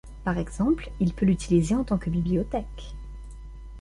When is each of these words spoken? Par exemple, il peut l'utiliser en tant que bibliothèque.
Par 0.23 0.39
exemple, 0.39 0.89
il 0.99 1.13
peut 1.13 1.27
l'utiliser 1.27 1.75
en 1.75 1.83
tant 1.83 1.99
que 1.99 2.09
bibliothèque. 2.09 2.95